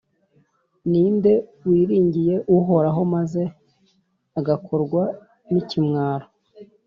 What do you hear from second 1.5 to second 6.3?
wiringiye Uhoraho, maze agakorwa n’ikimwaro?